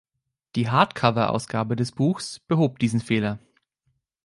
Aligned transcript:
Die 0.55 0.67
Hardcover-Ausgabe 0.67 1.75
des 1.75 1.91
Buchs 1.91 2.39
behob 2.47 2.79
diesen 2.79 3.01
Fehler. 3.01 3.37